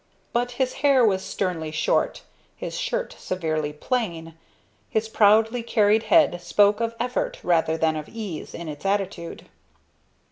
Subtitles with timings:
[0.33, 2.23] But his hair was sternly short,
[2.55, 4.33] his shirt severely plain,
[4.89, 9.45] his proudly carried head spoke of effort rather than of ease in its attitude.